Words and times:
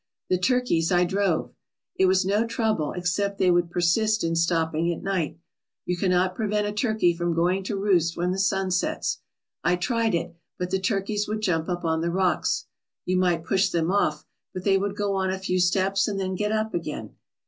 The 0.29 0.39
turkeys 0.39 0.91
I 0.91 1.05
drove. 1.05 1.53
It 1.95 2.07
was 2.07 2.25
no 2.25 2.47
trouble 2.47 2.91
except 2.93 3.37
they 3.37 3.51
would 3.51 3.69
persist 3.69 4.23
in 4.23 4.35
stopping 4.35 4.91
at 4.91 5.03
night. 5.03 5.37
You 5.85 5.95
cannot 5.95 6.33
prevent 6.33 6.65
a 6.65 6.71
turkey 6.71 7.13
from 7.15 7.35
going 7.35 7.61
to 7.65 7.75
roost 7.77 8.17
when 8.17 8.31
the 8.31 8.39
sun 8.39 8.71
sets. 8.71 9.19
I 9.63 9.75
tried 9.75 10.15
it, 10.15 10.35
but 10.57 10.71
the 10.71 10.79
turkeys 10.79 11.27
would 11.27 11.41
jump 11.41 11.69
up 11.69 11.85
on 11.85 12.01
the 12.01 12.09
rocks. 12.09 12.65
You 13.05 13.17
might 13.17 13.45
push 13.45 13.69
them 13.69 13.91
off 13.91 14.25
but 14.55 14.63
they 14.63 14.75
would 14.75 14.95
go 14.95 15.13
on 15.13 15.29
a 15.29 15.37
few 15.37 15.59
steps 15.59 16.07
and 16.07 16.19
then 16.19 16.33
get 16.33 16.51
up 16.51 16.73
again. 16.73 17.11